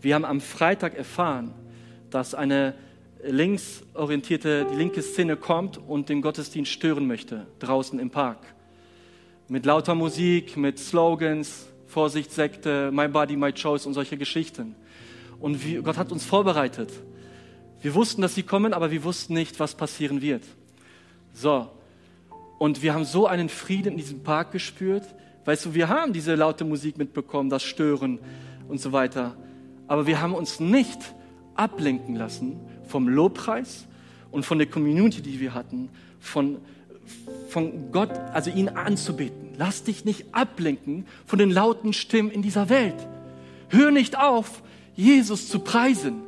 [0.00, 1.52] Wir haben am Freitag erfahren,
[2.10, 2.74] dass eine
[3.24, 8.38] linksorientierte, die linke Szene kommt und den Gottesdienst stören möchte, draußen im Park.
[9.50, 14.76] Mit lauter Musik, mit Slogans, Vorsicht, Sekte, My Body, My Choice und solche Geschichten.
[15.40, 16.90] Und wie, Gott hat uns vorbereitet.
[17.80, 20.42] Wir wussten, dass sie kommen, aber wir wussten nicht, was passieren wird.
[21.32, 21.70] So.
[22.58, 25.04] Und wir haben so einen Frieden in diesem Park gespürt.
[25.46, 28.18] Weißt du, wir haben diese laute Musik mitbekommen, das Stören
[28.68, 29.34] und so weiter.
[29.86, 30.98] Aber wir haben uns nicht
[31.54, 33.86] ablenken lassen vom Lobpreis
[34.30, 35.88] und von der Community, die wir hatten,
[36.20, 36.58] von,
[37.48, 39.54] von Gott, also ihn anzubeten.
[39.56, 42.94] Lass dich nicht ablenken von den lauten Stimmen in dieser Welt.
[43.68, 44.62] Hör nicht auf,
[44.94, 46.22] Jesus zu preisen.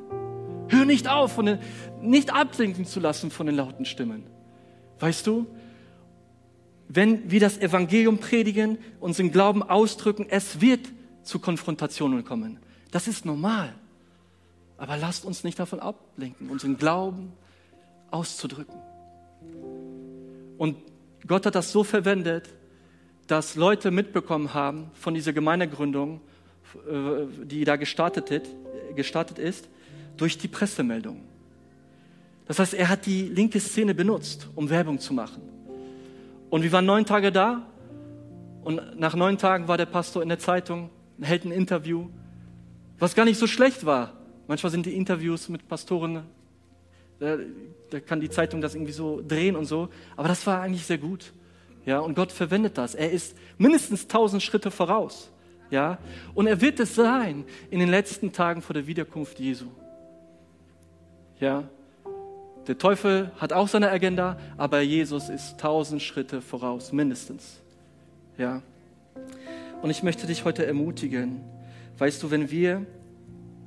[0.69, 1.59] Hör nicht auf, von den,
[2.01, 4.25] nicht ablenken zu lassen von den lauten Stimmen.
[5.01, 5.47] Weißt du,
[6.89, 10.89] wenn wir das Evangelium predigen, unseren Glauben ausdrücken, es wird
[11.23, 12.59] zu Konfrontationen kommen.
[12.91, 13.73] Das ist normal.
[14.77, 17.33] Aber lasst uns nicht davon ablenken, unseren Glauben
[18.11, 18.75] auszudrücken.
[20.61, 20.77] Und
[21.27, 22.51] Gott hat das so verwendet,
[23.27, 26.21] dass Leute mitbekommen haben von dieser Gemeindegründung,
[26.87, 28.47] äh, die da gestartet,
[28.95, 29.71] gestartet ist,
[30.19, 31.23] durch die Pressemeldung.
[32.47, 35.41] Das heißt, er hat die linke Szene benutzt, um Werbung zu machen.
[36.51, 37.67] Und wir waren neun Tage da
[38.63, 40.91] und nach neun Tagen war der Pastor in der Zeitung,
[41.23, 42.11] hält ein Interview,
[42.99, 44.13] was gar nicht so schlecht war.
[44.47, 46.25] Manchmal sind die Interviews mit Pastoren,
[47.91, 50.99] da, kann die Zeitung das irgendwie so drehen und so, aber das war eigentlich sehr
[50.99, 51.33] gut.
[51.87, 52.95] Ja, und Gott verwendet das.
[52.95, 55.31] Er ist mindestens tausend Schritte voraus.
[55.71, 55.99] Ja?
[56.35, 59.67] Und er wird es sein in den letzten Tagen vor der Wiederkunft Jesu.
[61.39, 61.65] Ja?
[62.67, 67.61] Der Teufel hat auch seine Agenda, aber Jesus ist tausend Schritte voraus, mindestens.
[68.37, 68.63] Ja?
[69.83, 71.41] Und ich möchte dich heute ermutigen.
[71.99, 72.85] Weißt du, wenn wir,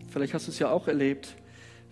[0.09, 1.35] vielleicht hast du es ja auch erlebt,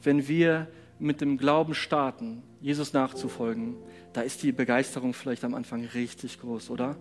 [0.04, 0.68] wenn wir
[1.02, 3.76] mit dem Glauben starten, Jesus nachzufolgen,
[4.14, 6.96] da ist die Begeisterung vielleicht am Anfang richtig groß, oder?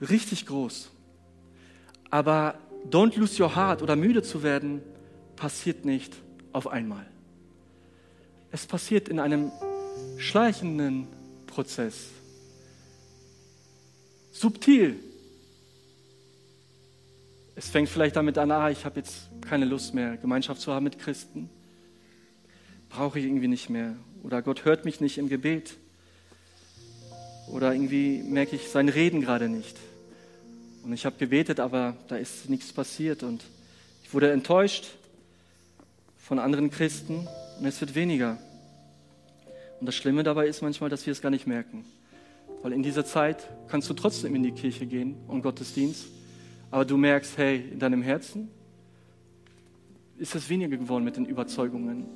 [0.00, 0.90] richtig groß.
[2.10, 2.58] Aber
[2.90, 4.82] don't lose your heart oder müde zu werden,
[5.36, 6.14] passiert nicht
[6.52, 7.06] auf einmal.
[8.50, 9.52] Es passiert in einem
[10.16, 11.06] schleichenden
[11.46, 12.08] Prozess.
[14.32, 14.98] Subtil.
[17.60, 20.84] Es fängt vielleicht damit an, ah, ich habe jetzt keine Lust mehr, Gemeinschaft zu haben
[20.84, 21.50] mit Christen.
[22.88, 23.96] Brauche ich irgendwie nicht mehr.
[24.22, 25.74] Oder Gott hört mich nicht im Gebet.
[27.48, 29.76] Oder irgendwie merke ich sein Reden gerade nicht.
[30.84, 33.44] Und ich habe gebetet, aber da ist nichts passiert und
[34.04, 34.86] ich wurde enttäuscht.
[36.16, 38.38] von anderen Christen und es wird weniger.
[39.80, 41.84] Und das Schlimme dabei ist manchmal, dass wir es gar nicht merken.
[42.62, 46.06] Weil in dieser Zeit kannst du trotzdem in die Kirche gehen und Gottesdienst,
[46.70, 48.48] aber du merkst, hey, in deinem Herzen
[50.18, 52.06] ist es weniger geworden mit den Überzeugungen.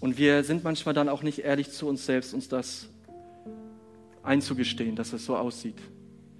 [0.00, 2.88] Und wir sind manchmal dann auch nicht ehrlich zu uns selbst, uns das
[4.22, 5.78] einzugestehen, dass es so aussieht.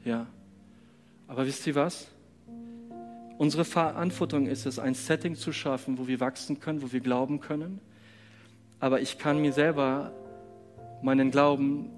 [0.05, 0.27] Ja.
[1.29, 2.09] Aber wisst ihr was?
[3.38, 7.40] Unsere Verantwortung ist es, ein Setting zu schaffen, wo wir wachsen können, wo wir glauben
[7.40, 7.81] können.
[8.81, 10.12] Aber ich kann mir selber
[11.03, 11.90] meinen Glauben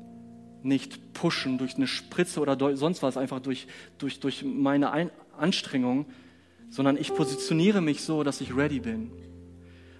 [0.69, 3.67] nicht pushen durch eine Spritze oder sonst was, einfach durch,
[3.99, 6.07] durch, durch meine Ein Anstrengung,
[6.71, 9.11] sondern ich positioniere mich so, dass ich ready bin.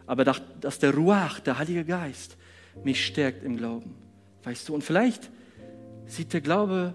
[0.07, 2.37] Aber dass der Ruach, der Heilige Geist,
[2.85, 3.95] mich stärkt im Glauben.
[4.45, 5.31] Weißt du, und vielleicht
[6.07, 6.95] sieht der Glaube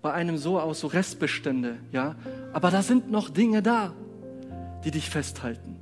[0.00, 2.16] bei einem so aus, so Restbestände, ja.
[2.52, 3.94] Aber da sind noch Dinge da,
[4.84, 5.76] die dich festhalten.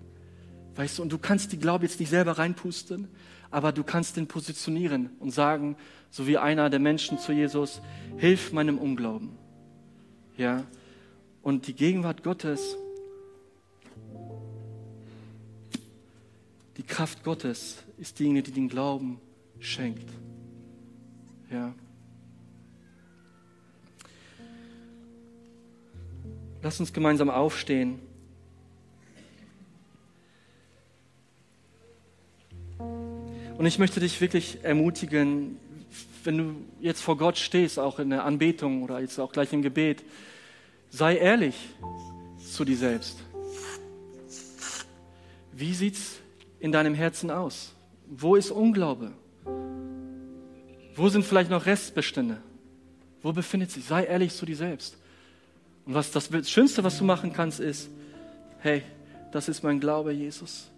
[0.76, 3.08] Weißt du, und du kannst die Glaube jetzt nicht selber reinpusten,
[3.50, 5.76] aber du kannst den positionieren und sagen,
[6.10, 7.80] so wie einer der Menschen zu Jesus,
[8.16, 9.30] hilf meinem Unglauben.
[10.36, 10.64] Ja.
[11.42, 12.76] Und die Gegenwart Gottes,
[16.76, 19.20] die Kraft Gottes ist diejenige, die den Glauben
[19.58, 20.08] schenkt.
[21.50, 21.74] Ja.
[26.62, 28.00] Lass uns gemeinsam aufstehen.
[33.60, 35.58] Und ich möchte dich wirklich ermutigen,
[36.24, 39.60] wenn du jetzt vor Gott stehst, auch in der Anbetung oder jetzt auch gleich im
[39.60, 40.02] Gebet,
[40.88, 41.54] sei ehrlich
[42.38, 43.18] zu dir selbst.
[45.52, 46.20] Wie sieht es
[46.58, 47.74] in deinem Herzen aus?
[48.06, 49.12] Wo ist Unglaube?
[50.94, 52.38] Wo sind vielleicht noch Restbestände?
[53.20, 53.84] Wo befindet sich?
[53.84, 54.96] Sei ehrlich zu dir selbst.
[55.84, 57.90] Und was das Schönste, was du machen kannst, ist,
[58.60, 58.84] hey,
[59.32, 60.70] das ist mein Glaube, Jesus.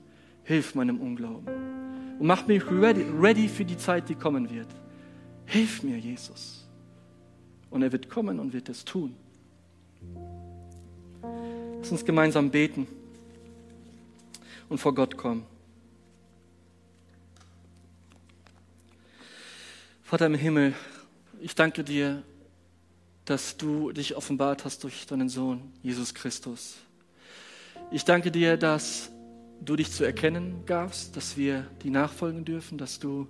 [0.43, 1.72] Hilf meinem Unglauben.
[2.19, 4.69] Und mach mich ready, für die Zeit, die kommen wird.
[5.47, 6.69] Hilf mir, Jesus.
[7.71, 9.17] Und er wird kommen und wird es tun.
[11.79, 12.87] Lass uns gemeinsam beten
[14.69, 15.45] und vor Gott kommen.
[20.03, 20.75] Vater im Himmel,
[21.41, 22.23] ich danke dir
[23.25, 26.77] dass du dich offenbart hast durch deinen Sohn, Jesus Christus.
[27.91, 29.11] Ich danke dir, dass
[29.65, 33.29] du dich zu erkennen gabst, dass wir die nachfolgen dürfen, dass du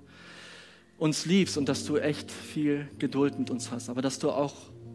[0.98, 4.54] uns liebst und dass du echt viel Geduld mit uns hast, aber dass du auch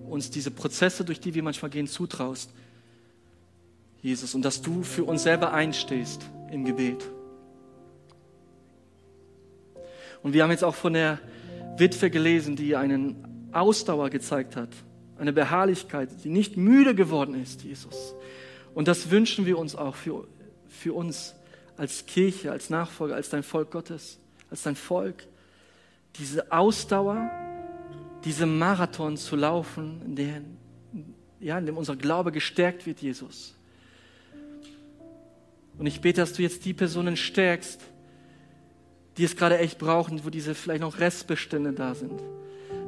[0.10, 2.52] uns diese Prozesse, durch die wir manchmal gehen, zutraust,
[4.02, 7.04] Jesus, und dass du für uns selber einstehst im Gebet.
[10.24, 11.20] Und wir haben jetzt auch von der
[11.78, 14.70] Witwe gelesen, die einen Ausdauer gezeigt hat,
[15.18, 18.16] eine Beharrlichkeit, die nicht müde geworden ist, Jesus.
[18.74, 20.28] Und das wünschen wir uns auch für,
[20.70, 21.36] für uns
[21.78, 25.28] als Kirche, als Nachfolger, als dein Volk Gottes, als dein Volk.
[26.18, 27.30] Diese Ausdauer,
[28.24, 30.58] diese Marathon zu laufen, in dem,
[31.40, 33.56] ja, in dem unser Glaube gestärkt wird, Jesus.
[35.78, 37.82] Und ich bete, dass du jetzt die Personen stärkst,
[39.18, 42.22] die es gerade echt brauchen, wo diese vielleicht noch Restbestände da sind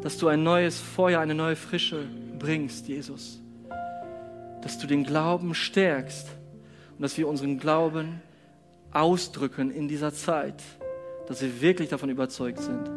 [0.02, 2.06] dass du ein neues Feuer, eine neue Frische
[2.38, 3.40] bringst, Jesus.
[4.62, 6.28] Dass du den Glauben stärkst
[7.00, 8.22] und dass wir unseren Glauben
[8.92, 10.62] ausdrücken in dieser Zeit,
[11.30, 12.92] dass wir wirklich davon überzeugt sind,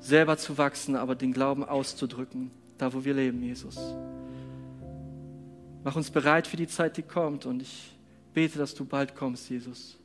[0.00, 3.76] selber zu wachsen, aber den Glauben auszudrücken, da wo wir leben, Jesus.
[5.84, 7.94] Mach uns bereit für die Zeit, die kommt und ich
[8.32, 9.98] bete, dass du bald kommst, Jesus.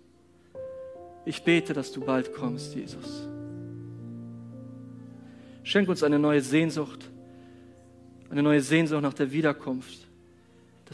[1.23, 3.29] Ich bete, dass du bald kommst, Jesus.
[5.63, 7.09] Schenk uns eine neue Sehnsucht,
[8.29, 10.09] eine neue Sehnsucht nach der Wiederkunft,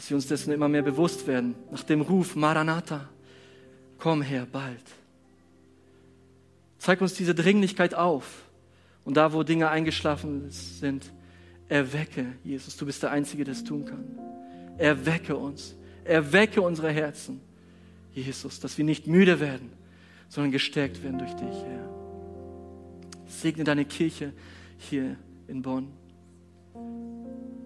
[0.00, 3.06] dass wir uns dessen immer mehr bewusst werden, nach dem Ruf Maranatha,
[3.98, 4.82] komm her bald.
[6.78, 8.24] Zeig uns diese Dringlichkeit auf
[9.04, 11.12] und da, wo Dinge eingeschlafen sind,
[11.68, 14.06] erwecke, Jesus, du bist der Einzige, der es tun kann.
[14.78, 17.42] Erwecke uns, erwecke unsere Herzen,
[18.14, 19.70] Jesus, dass wir nicht müde werden,
[20.30, 21.90] sondern gestärkt werden durch dich, Herr.
[23.26, 24.32] Segne deine Kirche,
[24.78, 25.16] hier
[25.46, 25.88] in Bonn.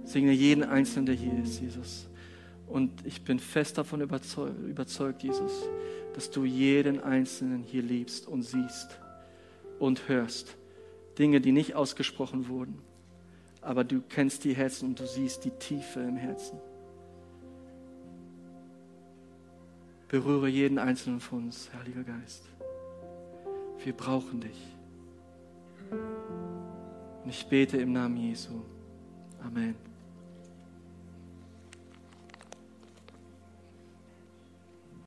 [0.02, 2.09] Segne jeden Einzelnen, der hier ist, Jesus.
[2.66, 5.68] Und ich bin fest davon überzeugt, überzeugt, Jesus,
[6.14, 8.98] dass du jeden Einzelnen hier liebst und siehst
[9.78, 10.56] und hörst.
[11.18, 12.78] Dinge, die nicht ausgesprochen wurden.
[13.60, 16.58] Aber du kennst die Herzen und du siehst die Tiefe im Herzen.
[20.08, 22.44] Berühre jeden Einzelnen von uns, Heiliger Geist.
[23.82, 24.74] Wir brauchen dich.
[27.24, 28.60] Und ich bete im Namen Jesu.
[29.42, 29.93] Amen.